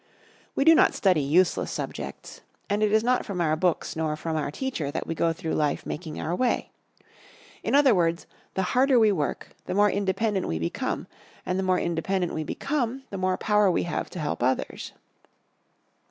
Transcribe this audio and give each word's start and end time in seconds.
We 0.55 0.63
do 0.63 0.73
not 0.73 0.95
study 0.95 1.21
useless 1.21 1.69
subjects, 1.69 2.41
and 2.71 2.81
it 2.81 2.91
is 2.91 3.03
not 3.03 3.23
from 3.23 3.39
our 3.39 3.55
books, 3.55 3.95
nor 3.95 4.15
from 4.15 4.35
our 4.35 4.49
teacher 4.49 4.89
that 4.89 5.05
we 5.05 5.13
go 5.13 5.31
through 5.31 5.53
life, 5.53 5.85
making 5.85 6.19
our 6.19 6.35
way. 6.35 6.71
In 7.61 7.75
other 7.75 7.93
words, 7.93 8.25
the 8.55 8.63
harder 8.73 8.97
we 8.97 9.11
work, 9.11 9.49
the 9.67 9.75
more 9.75 9.91
independent 9.91 10.47
we 10.47 10.57
become; 10.57 11.05
and 11.45 11.59
the 11.59 11.63
more 11.63 11.77
independent 11.79 12.33
we 12.33 12.43
become, 12.43 13.03
the 13.11 13.17
more 13.19 13.37
power 13.37 13.69
we 13.69 13.83
have 13.83 14.09
to 14.09 14.19
help 14.19 14.41
others. 14.41 14.91